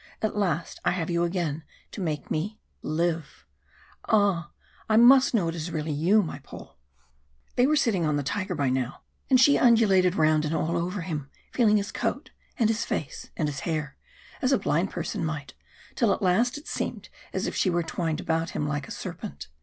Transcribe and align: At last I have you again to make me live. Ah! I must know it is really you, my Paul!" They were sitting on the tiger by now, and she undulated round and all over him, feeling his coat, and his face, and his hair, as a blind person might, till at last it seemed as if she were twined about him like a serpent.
At 0.23 0.35
last 0.35 0.79
I 0.83 0.89
have 0.93 1.11
you 1.11 1.23
again 1.23 1.63
to 1.91 2.01
make 2.01 2.31
me 2.31 2.59
live. 2.81 3.45
Ah! 4.07 4.49
I 4.89 4.97
must 4.97 5.35
know 5.35 5.47
it 5.47 5.53
is 5.53 5.69
really 5.69 5.91
you, 5.91 6.23
my 6.23 6.39
Paul!" 6.39 6.79
They 7.55 7.67
were 7.67 7.75
sitting 7.75 8.03
on 8.03 8.15
the 8.17 8.23
tiger 8.23 8.55
by 8.55 8.69
now, 8.71 9.01
and 9.29 9.39
she 9.39 9.59
undulated 9.59 10.15
round 10.15 10.43
and 10.43 10.55
all 10.55 10.75
over 10.75 11.01
him, 11.01 11.29
feeling 11.53 11.77
his 11.77 11.91
coat, 11.91 12.31
and 12.57 12.67
his 12.67 12.83
face, 12.83 13.29
and 13.37 13.47
his 13.47 13.59
hair, 13.59 13.95
as 14.41 14.51
a 14.51 14.57
blind 14.57 14.89
person 14.89 15.23
might, 15.23 15.53
till 15.93 16.11
at 16.11 16.23
last 16.23 16.57
it 16.57 16.67
seemed 16.67 17.09
as 17.31 17.45
if 17.45 17.55
she 17.55 17.69
were 17.69 17.83
twined 17.83 18.19
about 18.19 18.49
him 18.49 18.67
like 18.67 18.87
a 18.87 18.91
serpent. 18.91 19.49